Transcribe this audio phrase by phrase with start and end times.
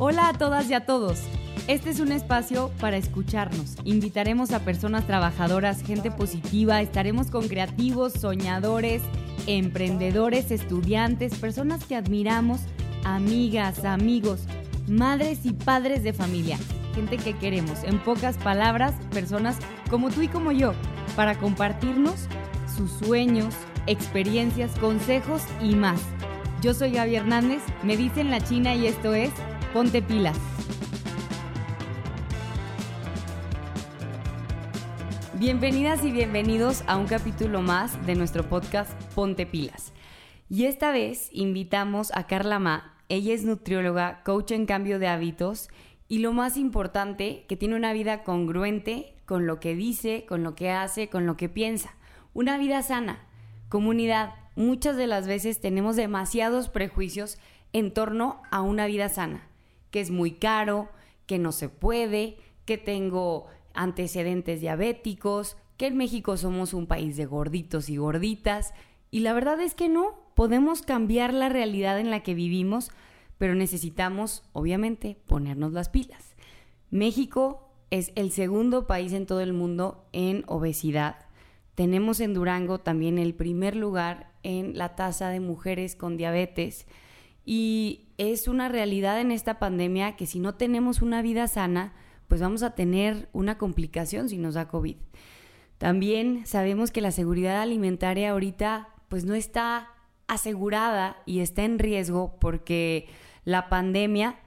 [0.00, 1.18] Hola a todas y a todos.
[1.66, 3.74] Este es un espacio para escucharnos.
[3.82, 9.02] Invitaremos a personas trabajadoras, gente positiva, estaremos con creativos, soñadores,
[9.48, 12.60] emprendedores, estudiantes, personas que admiramos,
[13.02, 14.42] amigas, amigos,
[14.86, 16.58] madres y padres de familia,
[16.94, 17.82] gente que queremos.
[17.82, 19.56] En pocas palabras, personas
[19.90, 20.74] como tú y como yo,
[21.16, 22.28] para compartirnos
[22.76, 23.52] sus sueños,
[23.88, 26.00] experiencias, consejos y más.
[26.62, 29.32] Yo soy Gaby Hernández, me dicen la China y esto es
[29.72, 30.38] Ponte Pilas.
[35.34, 39.92] Bienvenidas y bienvenidos a un capítulo más de nuestro podcast Ponte Pilas.
[40.48, 42.94] Y esta vez invitamos a Carla Ma.
[43.10, 45.68] Ella es nutrióloga, coach en cambio de hábitos
[46.08, 50.54] y lo más importante, que tiene una vida congruente con lo que dice, con lo
[50.54, 51.94] que hace, con lo que piensa.
[52.32, 53.26] Una vida sana.
[53.68, 57.38] Comunidad, muchas de las veces tenemos demasiados prejuicios
[57.74, 59.46] en torno a una vida sana,
[59.90, 60.88] que es muy caro,
[61.26, 67.26] que no se puede, que tengo antecedentes diabéticos, que en México somos un país de
[67.26, 68.74] gorditos y gorditas.
[69.10, 72.90] Y la verdad es que no, podemos cambiar la realidad en la que vivimos,
[73.38, 76.34] pero necesitamos, obviamente, ponernos las pilas.
[76.90, 81.26] México es el segundo país en todo el mundo en obesidad.
[81.74, 86.86] Tenemos en Durango también el primer lugar en la tasa de mujeres con diabetes.
[87.44, 91.94] Y es una realidad en esta pandemia que si no tenemos una vida sana,
[92.26, 94.96] pues vamos a tener una complicación si nos da COVID.
[95.78, 99.88] También sabemos que la seguridad alimentaria ahorita pues no está
[100.26, 103.08] asegurada y está en riesgo porque
[103.44, 104.38] la pandemia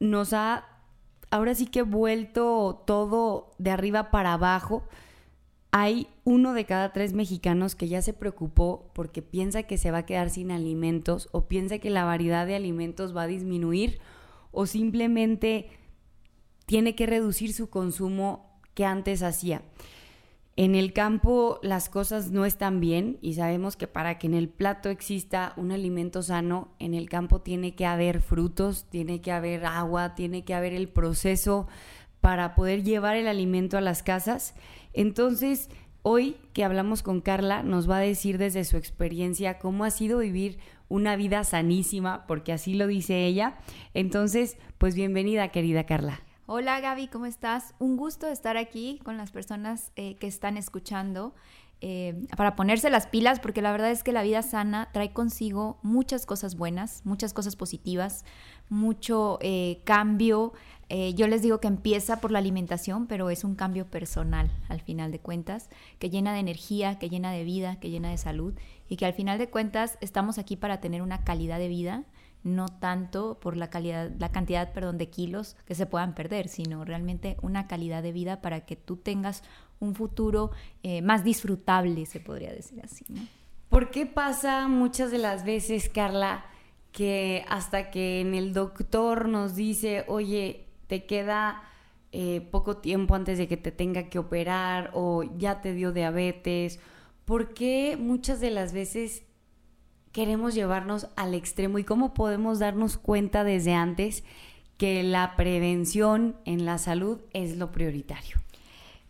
[0.00, 0.64] nos ha
[1.30, 4.84] ahora sí que vuelto todo de arriba para abajo.
[5.70, 9.98] Hay uno de cada tres mexicanos que ya se preocupó porque piensa que se va
[9.98, 14.00] a quedar sin alimentos o piensa que la variedad de alimentos va a disminuir
[14.50, 15.68] o simplemente
[16.64, 19.62] tiene que reducir su consumo que antes hacía.
[20.56, 24.48] En el campo las cosas no están bien y sabemos que para que en el
[24.48, 29.64] plato exista un alimento sano, en el campo tiene que haber frutos, tiene que haber
[29.64, 31.68] agua, tiene que haber el proceso
[32.20, 34.54] para poder llevar el alimento a las casas.
[34.92, 35.68] Entonces,
[36.02, 40.18] hoy que hablamos con Carla, nos va a decir desde su experiencia cómo ha sido
[40.18, 43.58] vivir una vida sanísima, porque así lo dice ella.
[43.94, 46.20] Entonces, pues bienvenida, querida Carla.
[46.46, 47.74] Hola Gaby, ¿cómo estás?
[47.78, 51.34] Un gusto estar aquí con las personas eh, que están escuchando
[51.80, 55.78] eh, para ponerse las pilas, porque la verdad es que la vida sana trae consigo
[55.82, 58.24] muchas cosas buenas, muchas cosas positivas,
[58.68, 60.52] mucho eh, cambio.
[61.14, 65.12] yo les digo que empieza por la alimentación, pero es un cambio personal al final
[65.12, 65.68] de cuentas,
[65.98, 68.54] que llena de energía, que llena de vida, que llena de salud
[68.88, 72.04] y que al final de cuentas estamos aquí para tener una calidad de vida
[72.44, 76.84] no tanto por la calidad, la cantidad, perdón, de kilos que se puedan perder, sino
[76.84, 79.42] realmente una calidad de vida para que tú tengas
[79.80, 80.50] un futuro
[80.82, 83.04] eh, más disfrutable, se podría decir así.
[83.68, 86.44] ¿Por qué pasa muchas de las veces, Carla,
[86.92, 91.62] que hasta que en el doctor nos dice, oye, te queda
[92.12, 96.80] eh, poco tiempo antes de que te tenga que operar o ya te dio diabetes,
[97.24, 99.24] ¿por qué muchas de las veces
[100.12, 104.24] queremos llevarnos al extremo y cómo podemos darnos cuenta desde antes
[104.76, 108.36] que la prevención en la salud es lo prioritario.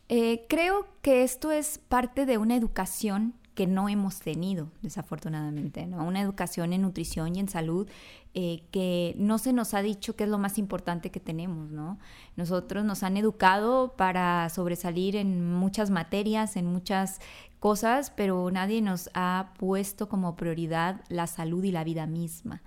[0.08, 6.04] Eh, creo que esto es parte de una educación que no hemos tenido, desafortunadamente, ¿no?
[6.04, 7.88] Una educación en nutrición y en salud
[8.32, 11.98] eh, que no se nos ha dicho que es lo más importante que tenemos, ¿no?
[12.36, 17.18] Nosotros nos han educado para sobresalir en muchas materias, en muchas
[17.58, 22.62] cosas, pero nadie nos ha puesto como prioridad la salud y la vida misma,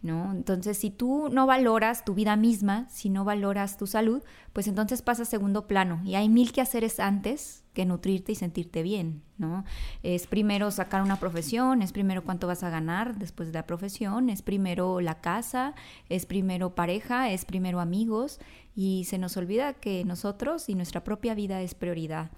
[0.00, 0.30] ¿no?
[0.30, 5.02] Entonces, si tú no valoras tu vida misma, si no valoras tu salud, pues entonces
[5.02, 9.22] pasa a segundo plano y hay mil que haceres antes que nutrirte y sentirte bien,
[9.36, 9.66] ¿no?
[10.02, 14.30] Es primero sacar una profesión, es primero cuánto vas a ganar después de la profesión,
[14.30, 15.74] es primero la casa,
[16.08, 18.40] es primero pareja, es primero amigos
[18.74, 22.30] y se nos olvida que nosotros y nuestra propia vida es prioridad.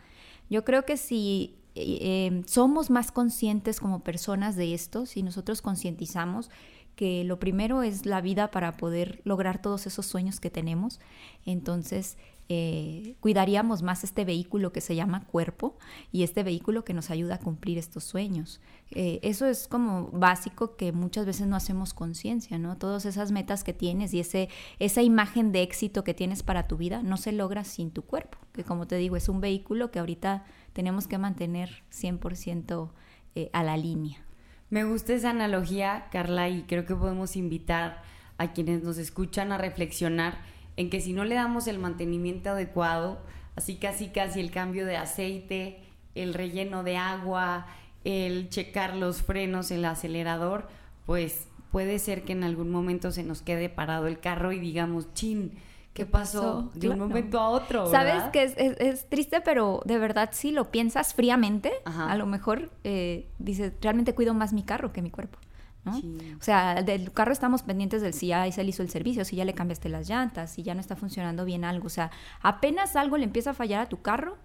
[0.50, 6.50] Yo creo que si eh, somos más conscientes como personas de esto, si nosotros concientizamos
[6.96, 10.98] que lo primero es la vida para poder lograr todos esos sueños que tenemos,
[11.46, 12.18] entonces
[12.50, 15.76] eh, cuidaríamos más este vehículo que se llama cuerpo
[16.12, 18.60] y este vehículo que nos ayuda a cumplir estos sueños.
[18.90, 22.78] Eh, eso es como básico que muchas veces no hacemos conciencia, ¿no?
[22.78, 24.48] Todas esas metas que tienes y ese,
[24.78, 28.38] esa imagen de éxito que tienes para tu vida no se logra sin tu cuerpo,
[28.52, 32.90] que como te digo es un vehículo que ahorita tenemos que mantener 100%
[33.34, 34.24] eh, a la línea.
[34.70, 38.02] Me gusta esa analogía, Carla, y creo que podemos invitar
[38.38, 40.38] a quienes nos escuchan a reflexionar
[40.78, 43.18] en que si no le damos el mantenimiento adecuado,
[43.56, 45.82] así casi casi el cambio de aceite,
[46.14, 47.66] el relleno de agua,
[48.04, 50.68] el checar los frenos, el acelerador,
[51.04, 55.12] pues puede ser que en algún momento se nos quede parado el carro y digamos,
[55.14, 55.58] chin,
[55.94, 56.70] ¿qué pasó?
[56.74, 57.90] De un momento a otro.
[57.90, 58.44] Sabes que
[58.78, 64.14] es, triste, pero de verdad si lo piensas fríamente, a lo mejor eh, dices, realmente
[64.14, 65.40] cuido más mi carro que mi cuerpo.
[65.86, 69.36] O sea, del carro estamos pendientes del si ya se le hizo el servicio, si
[69.36, 71.86] ya le cambiaste las llantas, si ya no está funcionando bien algo.
[71.86, 72.10] O sea,
[72.42, 74.36] apenas algo le empieza a fallar a tu carro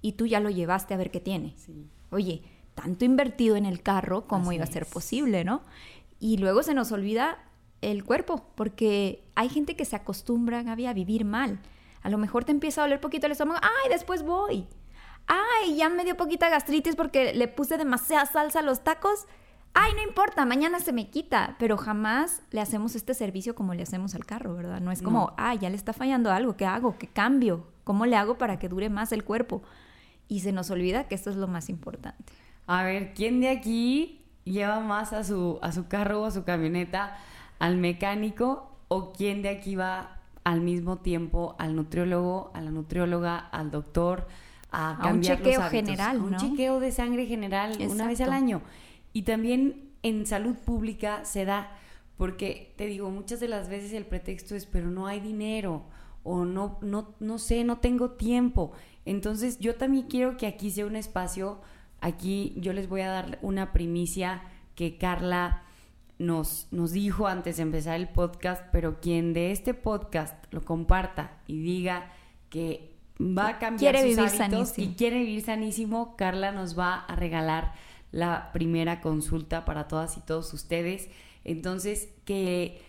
[0.00, 1.54] y tú ya lo llevaste a ver qué tiene.
[2.10, 2.42] Oye,
[2.74, 5.62] tanto invertido en el carro, ¿cómo iba a ser posible, no?
[6.20, 7.38] Y luego se nos olvida
[7.80, 11.60] el cuerpo, porque hay gente que se acostumbra, Gaby, a vivir mal.
[12.02, 14.66] A lo mejor te empieza a doler poquito el estómago, ay, después voy.
[15.26, 19.26] Ay, ya me dio poquita gastritis porque le puse demasiada salsa a los tacos
[19.74, 23.82] ay, no importa, mañana se me quita, pero jamás le hacemos este servicio como le
[23.82, 24.80] hacemos al carro, ¿verdad?
[24.80, 26.98] No es como, ay, ya le está fallando algo, ¿qué hago?
[26.98, 27.66] ¿Qué cambio?
[27.84, 29.62] ¿Cómo le hago para que dure más el cuerpo?
[30.26, 32.32] Y se nos olvida que esto es lo más importante.
[32.66, 36.44] A ver, ¿quién de aquí lleva más a su, a su carro o a su
[36.44, 37.16] camioneta
[37.58, 43.38] al mecánico o quién de aquí va al mismo tiempo al nutriólogo, a la nutrióloga,
[43.38, 44.26] al doctor,
[44.70, 48.62] a, a un chequeo general, Un chequeo de sangre general una vez al año.
[49.12, 51.76] Y también en salud pública se da,
[52.16, 55.84] porque te digo, muchas de las veces el pretexto es, pero no hay dinero
[56.22, 58.72] o no, no, no sé, no tengo tiempo.
[59.04, 61.60] Entonces yo también quiero que aquí sea un espacio,
[62.00, 64.42] aquí yo les voy a dar una primicia
[64.74, 65.62] que Carla
[66.18, 71.38] nos, nos dijo antes de empezar el podcast, pero quien de este podcast lo comparta
[71.46, 72.12] y diga
[72.50, 77.16] que va a cambiar sus vivir hábitos y quiere vivir sanísimo, Carla nos va a
[77.16, 77.74] regalar
[78.10, 81.08] la primera consulta para todas y todos ustedes.
[81.44, 82.82] Entonces, que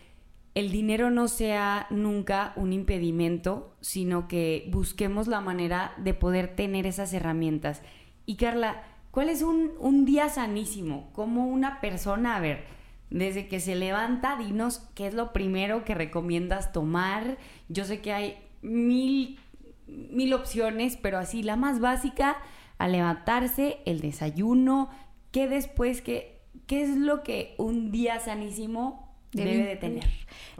[0.55, 6.85] el dinero no sea nunca un impedimento, sino que busquemos la manera de poder tener
[6.85, 7.81] esas herramientas.
[8.25, 11.09] Y Carla, ¿cuál es un, un día sanísimo?
[11.13, 12.65] Como una persona, a ver,
[13.09, 17.37] desde que se levanta, dinos qué es lo primero que recomiendas tomar.
[17.67, 19.39] Yo sé que hay mil,
[19.87, 22.37] mil opciones, pero así la más básica,
[22.77, 24.89] al levantarse, el desayuno,
[25.31, 30.05] ¿qué después, qué, qué es lo que un día sanísimo debe, de tener?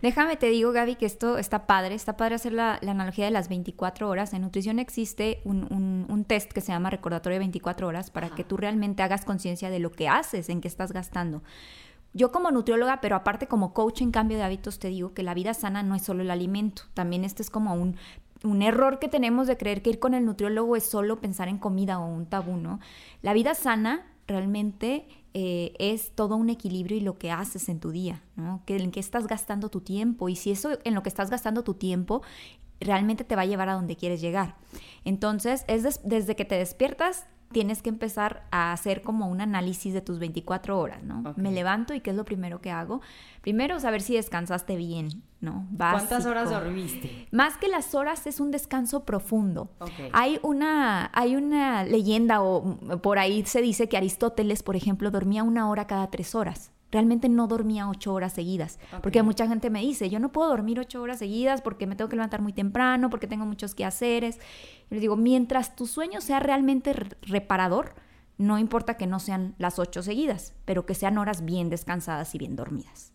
[0.02, 3.50] Déjame te digo, Gaby, que esto está padre, está padre hacer la, analogía de las
[3.50, 4.34] 24 horas.
[4.34, 8.44] En nutrición existe un, un, test que se llama recordatorio de 24 horas para que
[8.44, 11.42] tú realmente hagas conciencia de lo que haces, en qué estás gastando.
[12.14, 15.36] Yo como nutrióloga, pero aparte como coach en cambio de hábitos, te digo que la
[15.36, 17.98] vida sana no es solo el alimento, también este es como un
[18.44, 21.58] un error que tenemos de creer que ir con el nutriólogo es solo pensar en
[21.58, 22.80] comida o un tabú, ¿no?
[23.22, 27.92] La vida sana realmente eh, es todo un equilibrio y lo que haces en tu
[27.92, 28.64] día, ¿no?
[28.66, 31.64] Que, en qué estás gastando tu tiempo y si eso en lo que estás gastando
[31.64, 32.22] tu tiempo
[32.80, 34.56] realmente te va a llevar a donde quieres llegar.
[35.04, 40.02] Entonces, es desde que te despiertas tienes que empezar a hacer como un análisis de
[40.02, 41.34] tus 24 horas, ¿no?
[41.36, 43.02] Me levanto y ¿qué es lo primero que hago?
[43.42, 45.68] Primero, saber si descansaste bien, ¿no?
[45.76, 47.28] ¿Cuántas horas dormiste?
[47.32, 49.70] Más que las horas es un descanso profundo.
[50.14, 55.44] Hay, una, hay una leyenda o por ahí se dice que Aristóteles, por ejemplo, dormía
[55.44, 58.80] una hora cada tres horas realmente no dormía ocho horas seguidas.
[59.02, 62.10] Porque mucha gente me dice, yo no puedo dormir ocho horas seguidas porque me tengo
[62.10, 64.40] que levantar muy temprano, porque tengo muchos quehaceres.
[64.90, 67.94] Y les digo, mientras tu sueño sea realmente reparador,
[68.38, 72.38] no importa que no sean las ocho seguidas, pero que sean horas bien descansadas y
[72.38, 73.12] bien dormidas.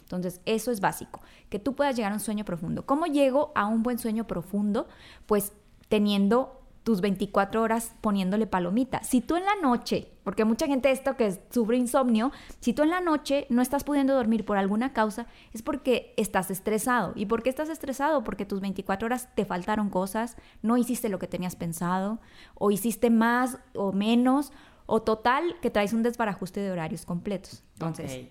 [0.00, 1.20] Entonces, eso es básico,
[1.50, 2.86] que tú puedas llegar a un sueño profundo.
[2.86, 4.88] ¿Cómo llego a un buen sueño profundo?
[5.26, 5.52] Pues
[5.88, 9.02] teniendo tus 24 horas poniéndole palomita.
[9.02, 12.90] Si tú en la noche, porque mucha gente esto que sufre insomnio, si tú en
[12.90, 17.12] la noche no estás pudiendo dormir por alguna causa, es porque estás estresado.
[17.14, 18.24] ¿Y por qué estás estresado?
[18.24, 22.20] Porque tus 24 horas te faltaron cosas, no hiciste lo que tenías pensado,
[22.54, 24.52] o hiciste más o menos,
[24.86, 27.62] o total que traes un desbarajuste de horarios completos.
[27.74, 28.26] Entonces,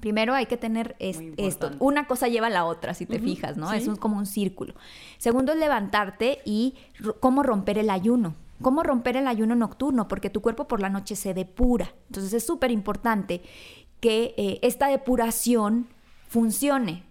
[0.00, 1.70] Primero hay que tener esto.
[1.78, 3.72] Una cosa lleva a la otra, si te fijas, ¿no?
[3.72, 4.74] Es como un círculo.
[5.18, 6.74] Segundo es levantarte y
[7.20, 8.34] cómo romper el ayuno.
[8.62, 10.08] ¿Cómo romper el ayuno nocturno?
[10.08, 11.92] Porque tu cuerpo por la noche se depura.
[12.06, 13.42] Entonces es súper importante
[14.00, 15.88] que eh, esta depuración
[16.28, 17.04] funcione.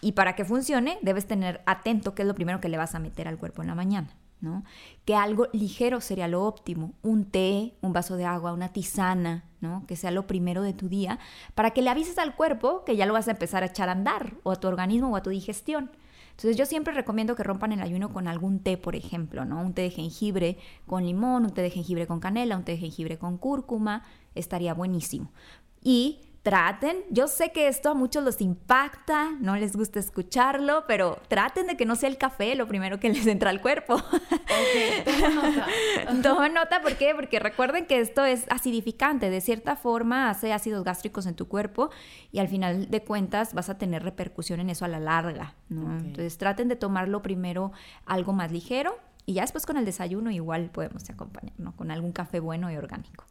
[0.00, 2.98] Y para que funcione, debes tener atento qué es lo primero que le vas a
[2.98, 4.08] meter al cuerpo en la mañana.
[5.04, 9.84] Que algo ligero sería lo óptimo, un té, un vaso de agua, una tisana, ¿no?
[9.86, 11.18] Que sea lo primero de tu día,
[11.54, 13.92] para que le avises al cuerpo que ya lo vas a empezar a echar a
[13.92, 15.90] andar, o a tu organismo o a tu digestión.
[16.30, 19.60] Entonces yo siempre recomiendo que rompan el ayuno con algún té, por ejemplo, ¿no?
[19.60, 22.78] Un té de jengibre con limón, un té de jengibre con canela, un té de
[22.78, 24.02] jengibre con cúrcuma,
[24.34, 25.30] estaría buenísimo.
[25.80, 31.18] Y traten, yo sé que esto a muchos los impacta, no les gusta escucharlo, pero
[31.26, 33.94] traten de que no sea el café lo primero que les entra al cuerpo.
[33.94, 34.02] Ok,
[36.22, 36.82] toma nota.
[36.82, 37.14] ¿por qué?
[37.14, 41.88] Porque recuerden que esto es acidificante, de cierta forma hace ácidos gástricos en tu cuerpo
[42.30, 45.54] y al final de cuentas vas a tener repercusión en eso a la larga.
[45.70, 47.72] Entonces traten de tomarlo primero
[48.04, 51.74] algo más ligero y ya después con el desayuno igual podemos acompañar, ¿no?
[51.74, 53.24] Con algún café bueno y orgánico.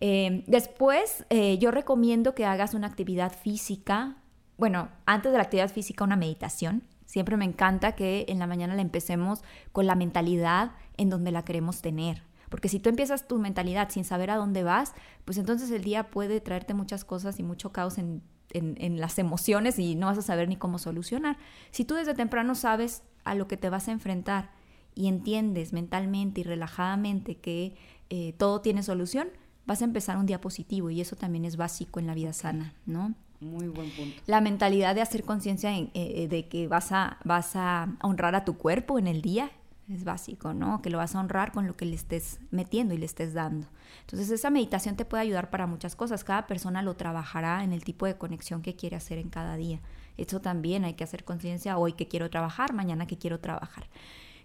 [0.00, 4.16] Eh, después, eh, yo recomiendo que hagas una actividad física.
[4.58, 6.82] Bueno, antes de la actividad física, una meditación.
[7.06, 11.44] Siempre me encanta que en la mañana la empecemos con la mentalidad en donde la
[11.44, 12.22] queremos tener.
[12.50, 14.92] Porque si tú empiezas tu mentalidad sin saber a dónde vas,
[15.24, 18.22] pues entonces el día puede traerte muchas cosas y mucho caos en,
[18.52, 21.36] en- en las emociones y no vas a saber ni cómo solucionar.
[21.70, 24.50] Si tú desde temprano sabes a lo que te vas a enfrentar
[24.94, 27.76] y entiendes mentalmente y relajadamente que
[28.10, 29.28] eh, todo tiene solución,
[29.66, 32.72] vas a empezar un día positivo y eso también es básico en la vida sana,
[32.86, 33.14] ¿no?
[33.40, 34.22] Muy buen punto.
[34.26, 38.34] La mentalidad de hacer conciencia en- eh, eh, de que vas a, vas a honrar
[38.34, 39.50] a tu cuerpo en el día
[39.92, 40.80] es básico, ¿no?
[40.82, 43.68] Que lo vas a honrar con lo que le estés metiendo y le estés dando.
[44.00, 46.24] Entonces esa meditación te puede ayudar para muchas cosas.
[46.24, 49.80] Cada persona lo trabajará en el tipo de conexión que quiere hacer en cada día.
[50.16, 53.86] Eso también hay que hacer conciencia hoy que quiero trabajar, mañana que quiero trabajar.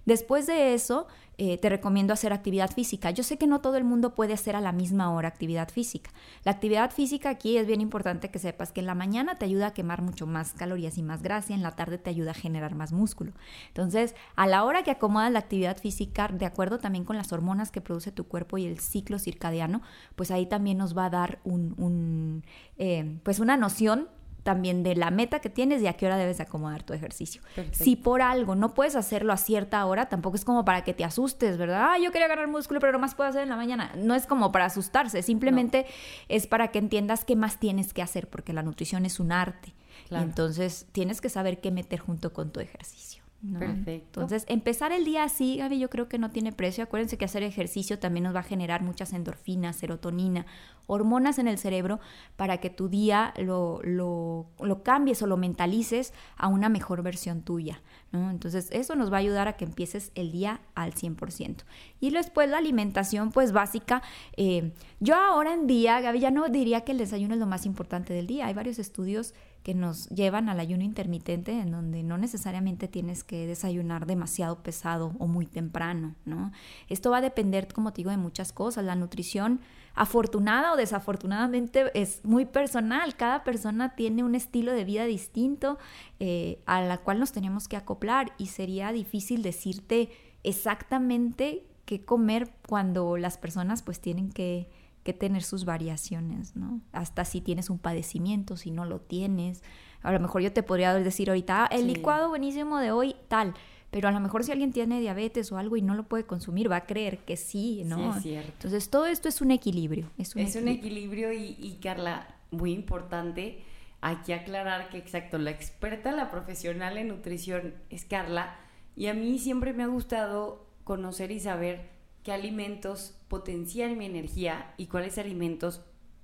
[0.06, 3.10] Después de eso, eh, te recomiendo hacer actividad física.
[3.10, 6.12] Yo sé que no todo el mundo puede hacer a la misma hora actividad física.
[6.44, 9.68] La actividad física aquí es bien importante que sepas que en la mañana te ayuda
[9.68, 12.36] a quemar mucho más calorías y más grasa, y en la tarde te ayuda a
[12.36, 13.32] generar más músculo.
[13.70, 17.72] Entonces, a la hora que acomodas la actividad física, de acuerdo también con las hormonas
[17.72, 19.82] que produce tu cuerpo y el ciclo circadiano,
[20.16, 22.44] pues ahí también nos va a dar un,
[22.78, 24.10] eh, pues una noción
[24.44, 27.42] también de la meta que tienes y a qué hora debes acomodar tu ejercicio.
[27.56, 27.84] Perfecto.
[27.84, 31.04] Si por algo no puedes hacerlo a cierta hora, tampoco es como para que te
[31.04, 31.92] asustes, ¿verdad?
[31.92, 33.92] Ah, yo quería ganar músculo, pero no más puedo hacer en la mañana.
[33.96, 35.86] No es como para asustarse, simplemente
[36.30, 39.74] es para que entiendas qué más tienes que hacer, porque la nutrición es un arte.
[40.08, 40.26] Claro.
[40.26, 43.21] Y entonces tienes que saber qué meter junto con tu ejercicio.
[43.42, 43.60] ¿No?
[43.60, 44.22] Perfecto.
[44.22, 46.84] Entonces, empezar el día así, Gaby, yo creo que no tiene precio.
[46.84, 50.46] Acuérdense que hacer ejercicio también nos va a generar muchas endorfinas, serotonina,
[50.88, 52.00] hormonas en el cerebro
[52.36, 57.42] para que tu día lo, lo, lo cambies o lo mentalices a una mejor versión
[57.42, 57.82] tuya.
[58.12, 58.30] ¿no?
[58.30, 61.64] Entonces, eso nos va a ayudar a que empieces el día al 100%.
[62.00, 64.02] Y después la alimentación, pues básica.
[64.38, 67.66] eh, yo ahora en día, Gaby, ya no diría que el desayuno es lo más
[67.66, 68.48] importante del día.
[68.48, 69.34] Hay varios estudios
[69.64, 75.14] que nos llevan al ayuno intermitente, en donde no necesariamente tienes que desayunar demasiado pesado
[75.20, 76.52] o muy temprano, ¿no?
[76.90, 78.84] Esto va a depender, como te digo, de muchas cosas.
[78.84, 79.62] La nutrición,
[79.94, 83.16] afortunada o desafortunadamente, es muy personal.
[83.16, 85.78] Cada persona tiene un estilo de vida distinto
[86.20, 90.10] eh, a la cual nos tenemos que acoplar y sería difícil decirte
[90.44, 94.70] exactamente qué comer cuando las personas pues tienen que
[95.04, 96.82] que tener sus variaciones, ¿no?
[96.92, 99.64] Hasta si tienes un padecimiento, si no lo tienes.
[100.04, 101.96] A lo mejor yo te podría decir ahorita, ah, el Sí.
[101.96, 103.54] licuado buenísimo de hoy, tal.
[103.90, 106.72] Pero a lo mejor si alguien tiene diabetes o algo y no lo puede consumir,
[106.72, 108.14] va a creer que sí, ¿no?
[108.14, 108.52] Sí, es cierto.
[108.54, 110.10] Entonces todo esto es un equilibrio.
[110.18, 111.30] Es un Es un equilibrio.
[111.30, 113.64] equilibrio y, y, Carla, muy importante
[114.02, 118.56] aquí aclarar que exacto, la experta, la profesional en nutrición es Carla
[118.96, 121.90] y a mí siempre me ha gustado conocer y saber
[122.24, 125.82] qué alimentos potencian mi energía y cuáles alimentos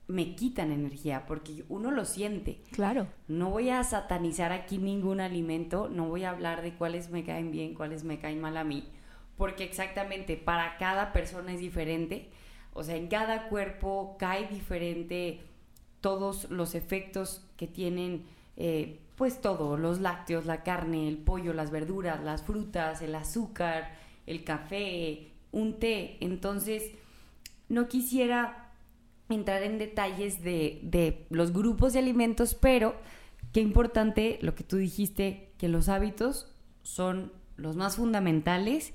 [0.08, 2.62] me quitan energía, porque uno lo siente.
[2.72, 3.08] Claro.
[3.28, 7.52] No voy a satanizar aquí ningún alimento, no voy a hablar de cuáles me caen
[7.52, 8.88] bien, cuáles me caen mal a mí,
[9.36, 12.30] porque exactamente para cada persona es diferente,
[12.74, 15.42] o sea, en cada cuerpo cae diferente
[16.00, 18.26] todos los efectos que tienen,
[18.56, 23.96] eh, pues todo, los lácteos, la carne, el pollo, las verduras, las frutas, el azúcar,
[24.26, 26.92] el café, un té, entonces
[27.70, 28.74] no quisiera
[29.30, 32.96] entrar en detalles de, de los grupos de alimentos, pero
[33.52, 38.94] qué importante lo que tú dijiste, que los hábitos son los más fundamentales,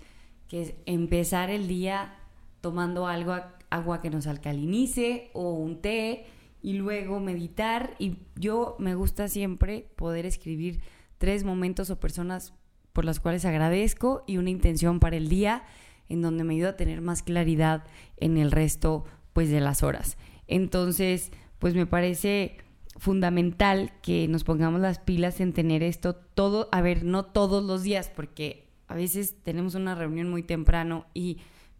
[0.48, 2.14] que es empezar el día
[2.60, 3.36] tomando algo,
[3.70, 6.26] agua que nos alcalinice o un té
[6.62, 7.94] y luego meditar.
[7.98, 10.80] Y yo me gusta siempre poder escribir
[11.18, 12.54] tres momentos o personas
[12.92, 15.64] por las cuales agradezco y una intención para el día
[16.12, 17.84] en donde me ayuda a tener más claridad
[18.18, 20.18] en el resto pues de las horas.
[20.46, 22.58] Entonces, pues me parece
[22.96, 27.82] fundamental que nos pongamos las pilas en tener esto todo, a ver, no todos los
[27.82, 31.38] días, porque a veces tenemos una reunión muy temprano y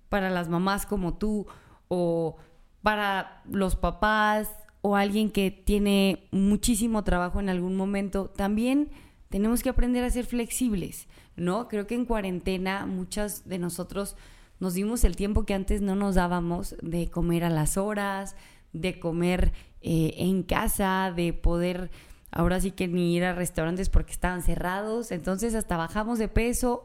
[0.09, 1.47] para las mamás como tú
[1.89, 2.37] o
[2.83, 8.91] para los papás o alguien que tiene muchísimo trabajo en algún momento, también
[9.33, 11.67] tenemos que aprender a ser flexibles, ¿no?
[11.67, 14.15] Creo que en cuarentena muchas de nosotros
[14.61, 18.37] nos dimos el tiempo que antes no nos dábamos de comer a las horas,
[18.75, 21.91] de comer eh, en casa, de poder
[22.31, 26.85] ahora sí que ni ir a restaurantes porque estaban cerrados, entonces hasta bajamos de peso.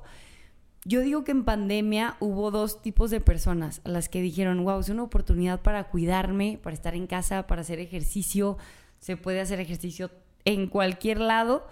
[0.85, 4.79] Yo digo que en pandemia hubo dos tipos de personas, a las que dijeron, wow,
[4.79, 8.57] es una oportunidad para cuidarme, para estar en casa, para hacer ejercicio,
[8.99, 10.11] se puede hacer ejercicio
[10.45, 11.67] en cualquier lado,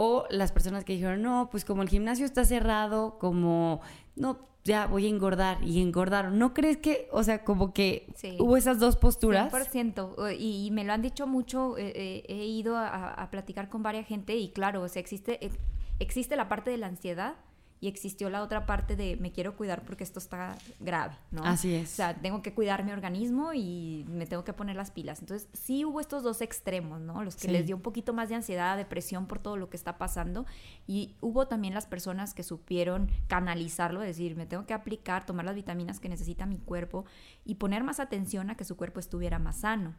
[0.00, 3.80] o las personas que dijeron, no, pues como el gimnasio está cerrado, como,
[4.14, 6.38] no, ya voy a engordar y engordaron.
[6.38, 8.06] ¿No crees que, o sea, como que
[8.38, 9.52] hubo esas dos posturas?
[9.52, 10.36] 100%.
[10.38, 13.82] Y, y me lo han dicho mucho, eh, eh, he ido a, a, platicar con
[13.82, 15.50] varias gente y claro, o sea, existe,
[15.98, 17.34] existe la parte de la ansiedad
[17.80, 21.44] y existió la otra parte de me quiero cuidar porque esto está grave, ¿no?
[21.44, 21.92] Así es.
[21.92, 25.20] O sea, tengo que cuidar mi organismo y me tengo que poner las pilas.
[25.20, 27.22] Entonces, sí hubo estos dos extremos, ¿no?
[27.22, 29.98] Los que les dio un poquito más de ansiedad, depresión por todo lo que está
[29.98, 30.46] pasando
[30.86, 35.54] y hubo también las personas que supieron canalizarlo, decir, me tengo que aplicar, tomar las
[35.54, 37.04] vitaminas que necesita mi cuerpo
[37.44, 39.94] y poner más atención a que su cuerpo estuviera más sano.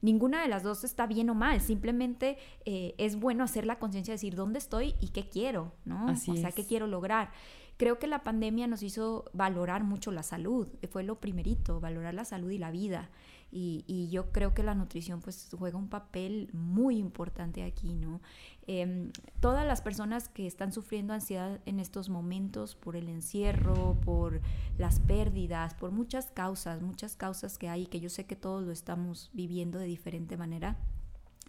[0.00, 4.12] Ninguna de las dos está bien o mal, simplemente eh, es bueno hacer la conciencia
[4.12, 6.06] de decir dónde estoy y qué quiero, ¿no?
[6.06, 7.30] o sea, qué quiero lograr.
[7.76, 12.24] Creo que la pandemia nos hizo valorar mucho la salud, fue lo primerito, valorar la
[12.24, 13.10] salud y la vida.
[13.50, 18.20] Y, yo creo que la nutrición pues juega un papel muy importante aquí, ¿no?
[18.66, 19.10] Em,
[19.40, 24.40] todas las personas que están sufriendo ansiedad en estos momentos por el encierro, por
[24.78, 28.72] las pérdidas, por muchas causas, muchas causas que hay, que yo sé que todos lo
[28.72, 30.76] estamos viviendo de diferente manera,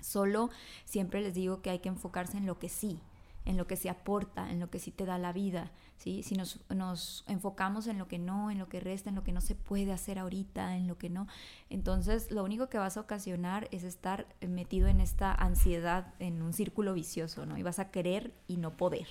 [0.01, 0.49] solo
[0.85, 2.99] siempre les digo que hay que enfocarse en lo que sí,
[3.45, 6.23] en lo que se aporta, en lo que sí te da la vida, ¿sí?
[6.23, 9.31] Si nos, nos, enfocamos en lo que no, en lo que resta, en lo que
[9.31, 11.27] no se puede hacer ahorita, en lo que no,
[11.69, 16.53] entonces lo único que vas a ocasionar es estar metido en esta ansiedad, en un
[16.53, 17.57] círculo vicioso, ¿no?
[17.57, 19.07] Y vas a querer y no poder.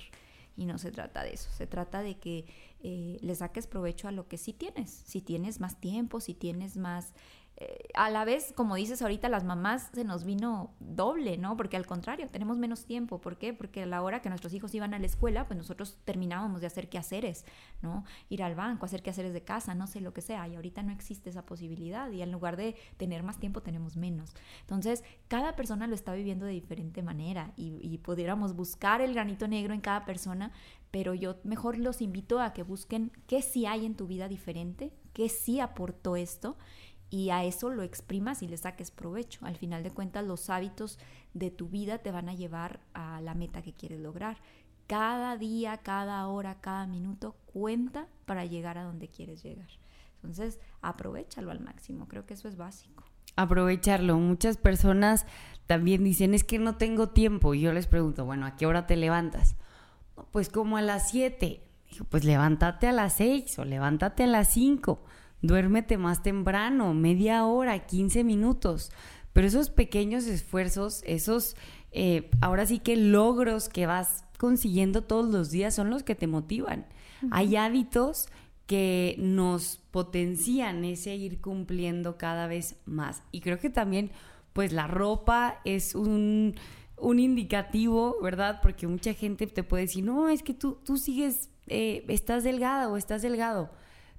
[0.57, 2.45] Y no se trata de eso, se trata de que
[2.81, 4.89] eh, le saques provecho a lo que sí tienes.
[4.89, 7.13] Si tienes más tiempo, si tienes más
[7.57, 11.55] eh, a la vez, como dices ahorita, las mamás se nos vino doble, ¿no?
[11.55, 13.21] Porque al contrario, tenemos menos tiempo.
[13.21, 13.53] ¿Por qué?
[13.53, 16.67] Porque a la hora que nuestros hijos iban a la escuela, pues nosotros terminábamos de
[16.67, 17.45] hacer quehaceres,
[17.81, 18.03] ¿no?
[18.27, 20.45] Ir al banco, hacer quehaceres de casa, no sé lo que sea.
[20.49, 22.11] Y ahorita no existe esa posibilidad.
[22.11, 24.33] Y en lugar de tener más tiempo, tenemos menos.
[24.61, 29.47] Entonces, cada persona lo está viviendo de diferente manera y, y pudiéramos buscar el granito
[29.47, 30.51] negro en cada persona,
[30.91, 34.91] pero yo mejor los invito a que busquen qué sí hay en tu vida diferente,
[35.13, 36.57] qué sí aportó esto
[37.15, 39.45] y a eso lo exprimas y le saques provecho.
[39.45, 40.99] Al final de cuentas, los hábitos
[41.33, 44.35] de tu vida te van a llevar a la meta que quieres lograr.
[44.85, 49.69] Cada día, cada hora, cada minuto cuenta para llegar a donde quieres llegar.
[50.15, 52.09] Entonces, aprovechalo al máximo.
[52.09, 53.05] Creo que eso es básico.
[53.37, 54.17] Aprovecharlo.
[54.17, 55.25] Muchas personas
[55.67, 57.53] también dicen, es que no tengo tiempo.
[57.53, 59.55] Y yo les pregunto, bueno, ¿a qué hora te levantas?
[60.31, 61.63] Pues como a las 7.
[61.89, 64.99] Dijo, pues levántate a las 6 o levántate a las 5
[65.41, 68.91] duérmete más temprano, media hora, 15 minutos.
[69.33, 71.55] Pero esos pequeños esfuerzos, esos,
[71.91, 76.27] eh, ahora sí que logros que vas consiguiendo todos los días son los que te
[76.27, 76.85] motivan.
[77.31, 78.27] Hay hábitos
[78.65, 83.23] que nos potencian ese ir cumpliendo cada vez más.
[83.31, 84.11] Y creo que también,
[84.53, 86.55] pues la ropa es un,
[86.97, 88.59] un indicativo, ¿verdad?
[88.61, 92.89] Porque mucha gente te puede decir, no, es que tú, tú sigues, eh, estás delgada
[92.89, 93.69] o estás delgado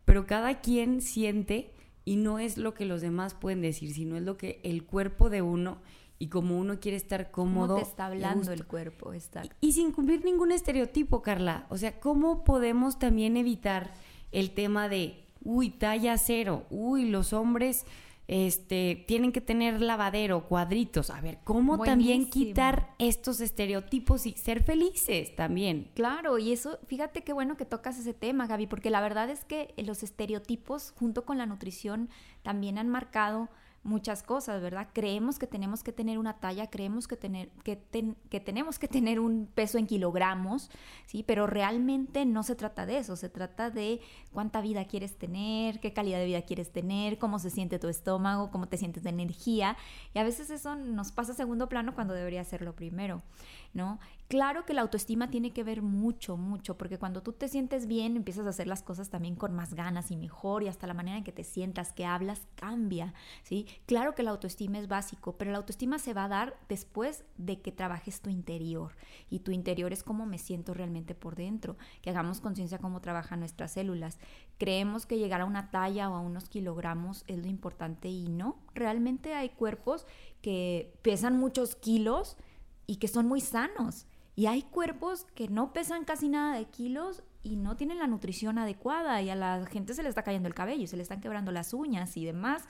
[0.06, 1.72] pero cada quien siente
[2.06, 5.28] y no es lo que los demás pueden decir, sino es lo que el cuerpo
[5.28, 5.82] de uno
[6.18, 7.74] y como uno quiere estar cómodo.
[7.74, 9.12] ¿Cómo te está hablando el cuerpo?
[9.12, 9.44] Está...
[9.44, 11.66] Y, y, sin cumplir ningún estereotipo, Carla.
[11.68, 13.92] O sea, ¿cómo podemos también evitar
[14.32, 17.84] el tema de, uy, talla cero, uy, los hombres
[18.28, 21.10] este, tienen que tener lavadero, cuadritos.
[21.10, 25.90] A ver, ¿cómo también quitar estos estereotipos y ser felices también?
[25.94, 29.44] Claro, y eso, fíjate qué bueno que tocas ese tema, Gaby, porque la verdad es
[29.44, 32.08] que los estereotipos junto con la nutrición
[32.42, 33.48] también han marcado
[33.86, 34.88] muchas cosas, ¿verdad?
[34.92, 37.78] Creemos que tenemos que tener una talla, creemos que, tener, que,
[38.28, 40.70] que, tenemos que tener un peso en kilogramos,
[41.06, 41.22] ¿sí?
[41.22, 44.00] Pero realmente no se trata de eso, se trata de
[44.32, 48.50] cuánta vida quieres tener, qué calidad de vida quieres tener, cómo se siente tu estómago,
[48.50, 49.76] cómo te sientes de energía.
[50.12, 53.22] Y a veces eso nos pasa a segundo plano cuando debería ser lo primero,
[53.76, 54.00] ¿no?
[54.28, 58.16] Claro que la autoestima tiene que ver mucho, mucho, porque cuando tú te sientes bien,
[58.16, 61.18] empiezas a hacer las cosas también con más ganas y mejor, y hasta la manera
[61.18, 63.68] en que te sientas, que hablas, cambia, ¿sí?
[63.84, 67.60] Claro que la autoestima es básico, pero la autoestima se va a dar después de
[67.60, 68.96] que trabajes tu interior,
[69.30, 73.40] y tu interior es cómo me siento realmente por dentro, que hagamos conciencia cómo trabajan
[73.40, 74.18] nuestras células.
[74.58, 78.56] Creemos que llegar a una talla o a unos kilogramos es lo importante y no,
[78.74, 80.06] realmente hay cuerpos
[80.40, 82.36] que pesan muchos kilos
[82.86, 87.22] y que son muy sanos y hay cuerpos que no pesan casi nada de kilos
[87.42, 90.54] y no tienen la nutrición adecuada y a la gente se le está cayendo el
[90.54, 92.64] cabello, se le están quebrando las uñas y demás.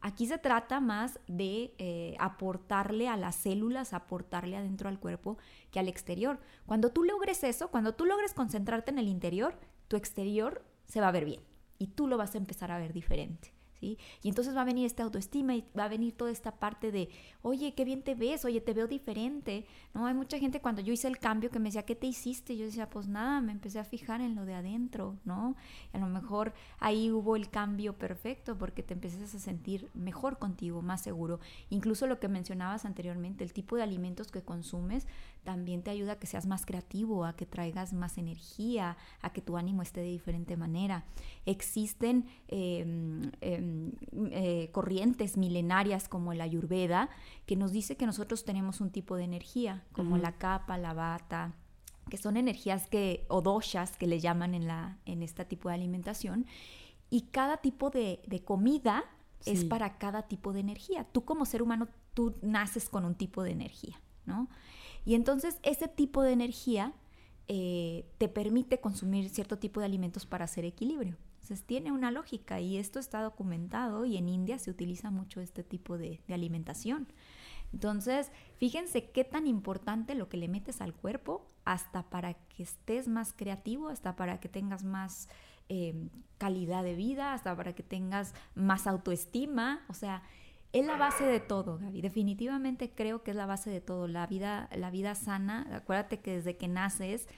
[0.00, 5.36] Aquí se trata más de eh, aportarle a las células, aportarle adentro al cuerpo
[5.72, 6.38] que al exterior.
[6.64, 11.08] Cuando tú logres eso, cuando tú logres concentrarte en el interior, tu exterior se va
[11.08, 11.40] a ver bien
[11.78, 13.53] y tú lo vas a empezar a ver diferente.
[13.84, 17.08] Y entonces va a venir esta autoestima y va a venir toda esta parte de,
[17.42, 20.06] oye, qué bien te ves, oye, te veo diferente, ¿no?
[20.06, 22.56] Hay mucha gente cuando yo hice el cambio que me decía, ¿qué te hiciste?
[22.56, 25.54] Yo decía, pues nada, me empecé a fijar en lo de adentro, ¿no?
[25.92, 30.82] a lo mejor ahí hubo el cambio perfecto porque te empiezas a sentir mejor contigo,
[30.82, 31.40] más seguro.
[31.70, 35.06] Incluso lo que mencionabas anteriormente, el tipo de alimentos que consumes
[35.44, 39.42] también te ayuda a que seas más creativo, a que traigas más energía, a que
[39.42, 41.04] tu ánimo esté de diferente manera.
[41.46, 43.73] Existen em, em,
[44.30, 47.10] eh, corrientes milenarias como la ayurveda
[47.46, 51.54] que nos dice que nosotros tenemos un tipo de energía, como la capa, la bata,
[52.10, 55.76] que son energías que, o doshas que le llaman en, la, en este tipo de
[55.76, 56.46] alimentación,
[57.10, 59.04] y cada tipo de, comida
[59.46, 61.04] es para cada tipo de energía.
[61.04, 64.48] Tú como ser humano, tú naces con un tipo de energía, ¿no?
[65.04, 66.94] Y entonces ese tipo de energía
[67.46, 71.16] eh, te permite consumir cierto tipo de alimentos para hacer equilibrio.
[71.44, 75.62] Entonces tiene una lógica y esto está documentado y en India se utiliza mucho este
[75.62, 77.06] tipo de, alimentación.
[77.70, 83.08] Entonces, fíjense qué tan importante lo que le metes al cuerpo hasta para que estés
[83.08, 85.28] más creativo, hasta para que tengas más
[85.68, 89.84] eh, calidad de vida, hasta para que tengas más autoestima.
[89.88, 90.22] O sea,
[90.72, 92.00] es la base de todo, Gaby.
[92.00, 94.08] Definitivamente creo que es la base de todo.
[94.08, 97.28] La vida, la vida sana, acuérdate que desde que naces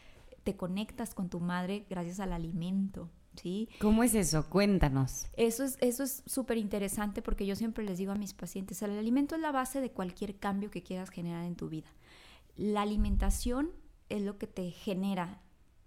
[0.45, 3.11] te conectas con tu madre gracias al alimento.
[3.37, 3.69] ¿Sí?
[3.81, 4.49] ¿Cómo es eso?
[4.49, 5.27] Cuéntanos.
[5.37, 8.99] Eso es eso es súper interesante porque yo siempre les digo a mis pacientes, el
[8.99, 11.89] alimento es la base de cualquier cambio que quieras generar en tu vida.
[12.57, 13.71] La alimentación
[14.09, 15.43] es lo que te genera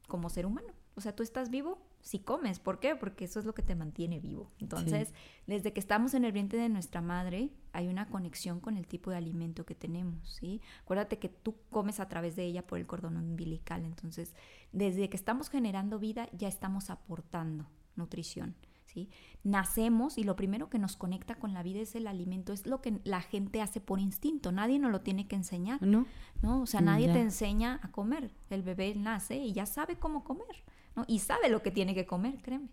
[0.08, 0.74] como ser humano.
[0.96, 2.60] O sea, tú estás vivo si comes.
[2.60, 2.96] ¿Por qué?
[2.96, 4.52] Porque eso es lo que te mantiene vivo.
[4.60, 5.14] Entonces,
[5.48, 9.12] desde que estamos en el vientre de nuestra madre, hay una conexión con el tipo
[9.12, 10.62] de alimento que tenemos, ¿sí?
[10.84, 13.86] Acuérdate que tú comes a través de ella por el cordón umbilical.
[13.86, 14.34] Entonces,
[14.72, 18.56] desde que estamos generando vida, ya estamos aportando nutrición.
[18.86, 19.08] ¿Sí?
[19.44, 22.82] Nacemos y lo primero que nos conecta con la vida es el alimento, es lo
[22.82, 26.08] que la gente hace por instinto, nadie nos lo tiene que enseñar, ¿no?
[26.42, 26.64] ¿no?
[26.64, 30.64] O sea, nadie te enseña a comer, el bebé nace y ya sabe cómo comer,
[31.06, 32.70] y sabe lo que tiene que comer, créeme.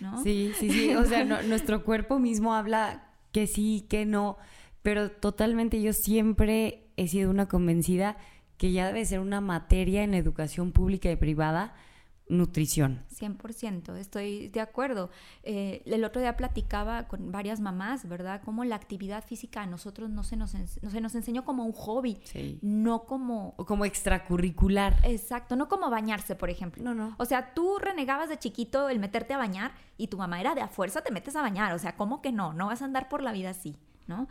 [0.00, 0.22] ¿no?
[0.24, 0.94] Sí, sí, sí.
[0.96, 4.36] O sea, nuestro cuerpo mismo habla que sí, que no,
[4.82, 8.16] pero totalmente yo siempre he sido una convencida
[8.56, 11.74] que ya debe ser una materia en educación pública y privada
[12.30, 13.04] nutrición.
[13.14, 15.10] 100%, estoy de acuerdo.
[15.42, 18.40] Eh, el otro día platicaba con varias mamás, ¿verdad?
[18.44, 21.72] Como la actividad física a nosotros no se nos, no se nos enseñó como un
[21.72, 22.18] hobby,
[22.62, 23.54] no como...
[23.56, 24.96] O como extracurricular.
[25.02, 26.82] Exacto, no como bañarse, por ejemplo.
[26.82, 27.14] No, no.
[27.18, 30.62] O sea, tú renegabas de chiquito el meterte a bañar y tu mamá era de
[30.62, 32.52] a fuerza te metes a bañar, o sea, ¿cómo que no?
[32.52, 34.28] No vas a andar por la vida así, ¿no?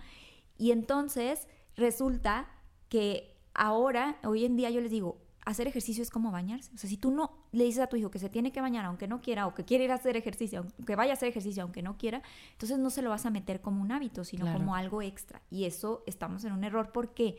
[0.58, 2.48] Y entonces resulta
[2.90, 5.18] que ahora, hoy en día yo les digo,
[5.50, 6.72] hacer ejercicio es como bañarse.
[6.74, 8.86] O sea, si tú no le dices a tu hijo que se tiene que bañar
[8.86, 11.64] aunque no quiera, o que quiere ir a hacer ejercicio, que vaya a hacer ejercicio
[11.64, 14.76] aunque no quiera, entonces no se lo vas a meter como un hábito, sino como
[14.76, 15.42] algo extra.
[15.50, 16.92] Y eso estamos en un error.
[16.92, 17.38] ¿Por qué?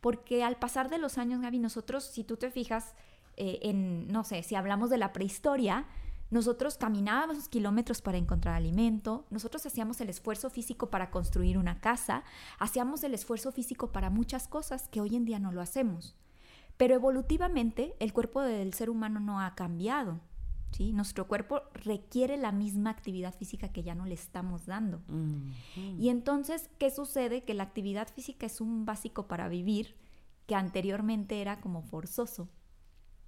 [0.00, 2.94] Porque al pasar de los años, Gaby, nosotros, si tú te fijas
[3.36, 5.86] eh, en, no sé, si hablamos de la prehistoria,
[6.30, 12.24] nosotros caminábamos kilómetros para encontrar alimento, nosotros hacíamos el esfuerzo físico para construir una casa,
[12.58, 16.16] hacíamos el esfuerzo físico para muchas cosas que hoy en día no lo hacemos.
[16.76, 20.20] Pero evolutivamente el cuerpo del ser humano no ha cambiado.
[20.72, 20.92] ¿sí?
[20.92, 25.02] Nuestro cuerpo requiere la misma actividad física que ya no le estamos dando.
[25.98, 27.44] Y entonces, ¿qué sucede?
[27.44, 29.96] Que la actividad física es un básico para vivir
[30.46, 32.48] que anteriormente era como forzoso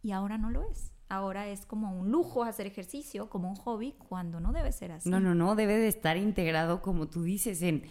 [0.05, 0.93] y ahora no lo es.
[1.09, 5.09] Ahora es como un lujo hacer ejercicio, como un hobby, cuando no debe ser así.
[5.09, 7.85] No, no, no, debe de estar integrado, como tú dices, en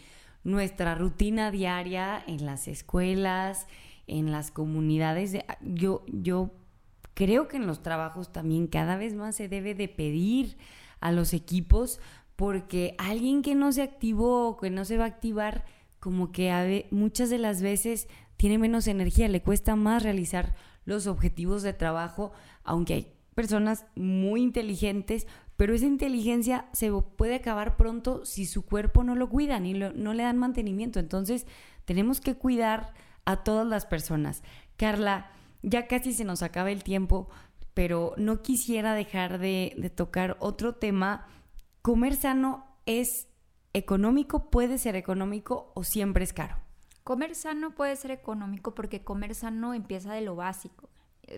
[0.44, 3.68] nuestra rutina diaria, en las escuelas,
[4.08, 5.38] en las comunidades.
[5.62, 6.52] yo, yo
[7.14, 10.58] creo que en los trabajos también cada vez más se debe de pedir
[11.00, 12.00] a los equipos
[12.36, 15.66] porque alguien que no se activó o que no se va a activar,
[16.00, 21.62] como que muchas de las veces tiene menos energía, le cuesta más realizar los objetivos
[21.64, 22.32] de trabajo,
[22.64, 29.04] aunque hay personas muy inteligentes, pero esa inteligencia se puede acabar pronto si su cuerpo
[29.04, 31.00] no lo cuida ni no le dan mantenimiento.
[31.00, 31.46] Entonces,
[31.86, 32.94] tenemos que cuidar
[33.26, 34.44] a todas las personas.
[34.78, 35.32] Carla,
[35.62, 37.30] ya casi se nos acaba el tiempo,
[37.74, 41.28] pero no quisiera dejar de, tocar otro tema.
[41.82, 43.28] ¿Comer sano es
[43.74, 44.50] económico?
[44.50, 46.58] ¿Puede ser económico o siempre es caro?
[47.04, 50.90] Comer sano puede ser económico porque comer sano empieza de lo básico.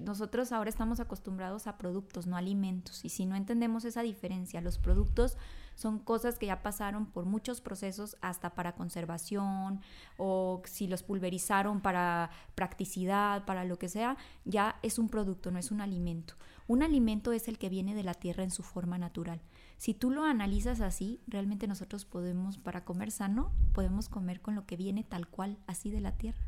[0.02, 3.06] Nosotros ahora estamos acostumbrados a productos, no alimentos.
[3.06, 5.38] Y si no entendemos esa diferencia, los productos
[5.76, 9.82] son cosas que ya pasaron por muchos procesos hasta para conservación
[10.18, 15.60] o si los pulverizaron para practicidad, para lo que sea, ya es un producto, no
[15.60, 16.36] es un alimento.
[16.68, 19.42] Un alimento es el que viene de la tierra en su forma natural.
[19.78, 24.66] Si tú lo analizas así, realmente nosotros podemos, para comer sano, podemos comer con lo
[24.66, 26.42] que viene tal cual, así de la tierra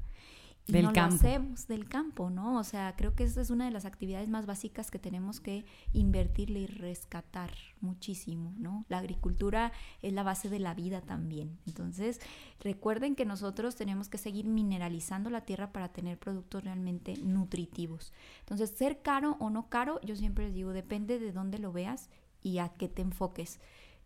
[0.67, 1.23] del no campo.
[1.23, 2.57] lo hacemos del campo, ¿no?
[2.57, 5.65] O sea, creo que esa es una de las actividades más básicas que tenemos que
[5.93, 8.85] invertirle y rescatar muchísimo, ¿no?
[8.89, 11.57] La agricultura es la base de la vida también.
[11.65, 12.19] Entonces,
[12.59, 18.13] recuerden que nosotros tenemos que seguir mineralizando la tierra para tener productos realmente nutritivos.
[18.39, 22.09] Entonces, ser caro o no caro, yo siempre les digo, depende de dónde lo veas
[22.41, 23.59] y a qué te enfoques.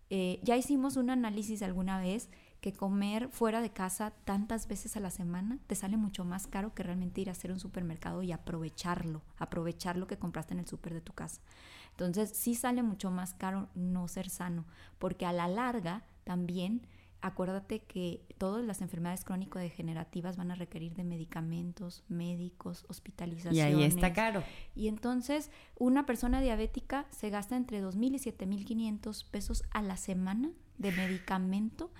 [0.09, 2.29] Eh, ya hicimos un análisis alguna vez
[2.61, 6.73] que comer fuera de casa tantas veces a la semana te sale mucho más caro
[6.75, 10.67] que realmente ir a hacer un supermercado y aprovecharlo, aprovechar lo que compraste en el
[10.67, 11.41] súper de tu casa.
[11.89, 14.65] Entonces sí sale mucho más caro no ser sano,
[14.99, 16.85] porque a la larga también
[17.21, 23.73] acuérdate que todas las enfermedades crónico-degenerativas van a requerir de medicamentos, médicos, hospitalizaciones.
[23.73, 24.43] Y ahí está caro.
[24.75, 30.51] Y entonces una persona diabética se gasta entre 2.000 y 7.500 pesos a la semana
[30.77, 31.91] de medicamento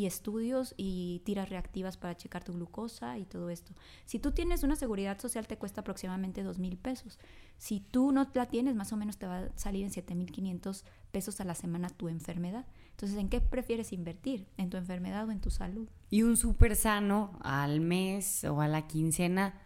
[0.00, 3.74] y estudios y tiras reactivas para checar tu glucosa y todo esto.
[4.06, 7.18] Si tú tienes una seguridad social te cuesta aproximadamente dos mil pesos.
[7.58, 11.38] Si tú no la tienes, más o menos te va a salir en 7.500 pesos
[11.42, 12.64] a la semana tu enfermedad.
[12.92, 14.46] Entonces, ¿en qué prefieres invertir?
[14.56, 15.86] ¿En tu enfermedad o en tu salud?
[16.08, 19.60] Y un súper sano al mes o a la quincena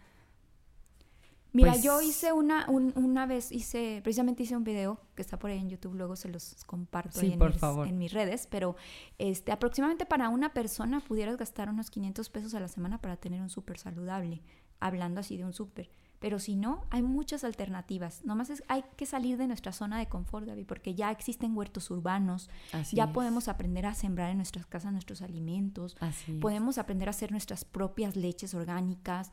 [1.55, 5.51] Mira, pues yo hice una, una vez, hice, precisamente hice un video que está por
[5.51, 8.75] ahí en YouTube, luego se los comparto en, mis, en mis redes, pero
[9.17, 13.41] este, aproximadamente para una persona pudieras gastar unos 500 pesos a la semana para tener
[13.41, 14.41] un súper saludable,
[14.81, 15.89] hablando así de un súper.
[16.19, 18.25] Pero si no, hay muchas alternativas.
[18.25, 21.91] Nomás es, hay que salir de nuestra zona de confort, David, porque ya existen huertos
[21.91, 22.49] urbanos,
[22.91, 25.95] ya podemos aprender a sembrar en nuestras casas nuestros alimentos,
[26.41, 29.31] podemos aprender a hacer nuestras propias leches orgánicas,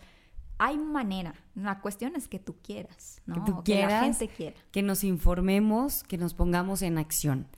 [0.63, 1.35] hay manera.
[1.57, 3.35] La cuestión es que tú quieras, ¿no?
[3.35, 4.57] Que tú quieras, que la gente quiera.
[4.71, 7.49] Que nos informemos, que nos pongamos en acción.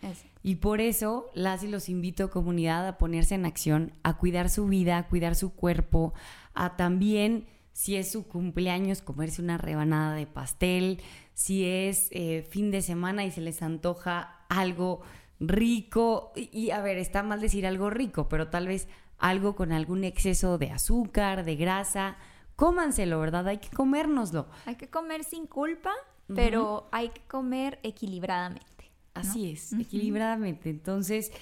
[0.43, 4.69] Y por eso las y los invito, comunidad, a ponerse en acción, a cuidar su
[4.69, 6.15] vida, a cuidar su cuerpo,
[6.55, 11.03] a también, si es su cumpleaños, comerse una rebanada de pastel,
[11.35, 15.03] si es eh, fin de semana y se les antoja algo
[15.41, 18.89] rico, y a ver, está mal decir algo rico, pero tal vez
[19.19, 22.17] algo con algún exceso de azúcar, de grasa,
[22.57, 23.49] cómanselo, ¿verdad?
[23.49, 24.47] Hay que comérnoslo.
[24.67, 25.93] Hay que comer sin culpa,
[26.35, 28.91] pero hay que comer equilibradamente.
[29.15, 30.71] Así es, equilibradamente.
[30.71, 31.33] Entonces,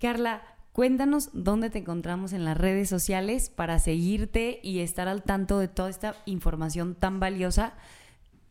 [0.00, 5.58] Carla, cuéntanos dónde te encontramos en las redes sociales para seguirte y estar al tanto
[5.58, 7.74] de toda esta información tan valiosa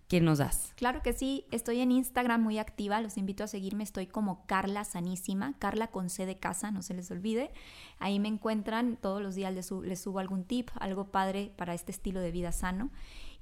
[0.09, 0.73] que nos das.
[0.75, 4.83] Claro que sí, estoy en Instagram muy activa, los invito a seguirme, estoy como Carla
[4.83, 7.51] Sanísima, Carla con C de casa, no se les olvide.
[7.99, 9.67] Ahí me encuentran, todos los días les,
[10.01, 12.89] subo algún tip, algo padre para este estilo de vida sano.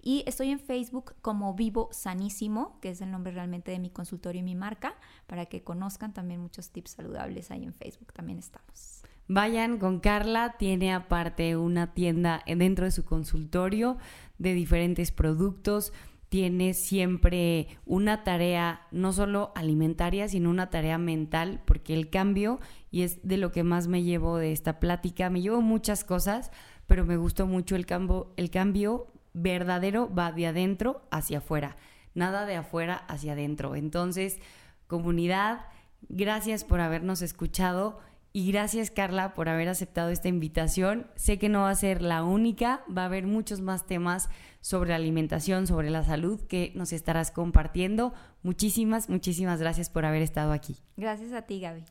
[0.01, 4.41] Y estoy en Facebook como Vivo Sanísimo, que es el nombre realmente de mi consultorio
[4.41, 4.93] y mi marca,
[5.25, 9.03] para que conozcan también muchos tips saludables ahí en Facebook, también estamos.
[9.29, 13.97] Vayan con Carla, tiene aparte una tienda dentro de su consultorio
[14.37, 15.93] de diferentes productos
[16.29, 22.59] tiene siempre una tarea no solo alimentaria, sino una tarea mental, porque el cambio,
[22.91, 26.51] y es de lo que más me llevo de esta plática, me llevo muchas cosas,
[26.85, 31.77] pero me gustó mucho el cambio, el cambio verdadero va de adentro hacia afuera,
[32.13, 33.75] nada de afuera hacia adentro.
[33.75, 34.39] Entonces,
[34.87, 35.65] comunidad,
[36.09, 37.99] gracias por habernos escuchado.
[38.37, 41.07] Y gracias Carla por haber aceptado esta invitación.
[41.15, 44.29] Sé que no va a ser la única, va a haber muchos más temas
[44.61, 48.13] sobre alimentación, sobre la salud que nos estarás compartiendo.
[48.43, 50.75] Muchísimas, muchísimas gracias por haber estado aquí.
[50.97, 51.85] Gracias a ti, Gaby.